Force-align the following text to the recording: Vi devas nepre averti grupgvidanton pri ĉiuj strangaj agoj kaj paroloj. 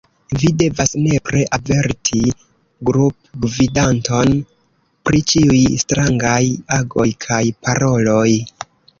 Vi 0.41 0.47
devas 0.59 0.91
nepre 0.99 1.41
averti 1.57 2.21
grupgvidanton 2.89 4.31
pri 5.09 5.21
ĉiuj 5.33 5.59
strangaj 5.83 6.39
agoj 6.79 7.07
kaj 7.27 7.43
paroloj. 7.67 8.27